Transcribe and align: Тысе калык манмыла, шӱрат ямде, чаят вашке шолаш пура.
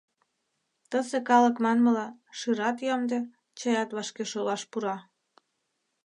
Тысе 0.89 1.17
калык 1.29 1.55
манмыла, 1.63 2.07
шӱрат 2.37 2.77
ямде, 2.95 3.17
чаят 3.57 3.89
вашке 3.95 4.23
шолаш 4.31 4.61
пура. 4.71 4.97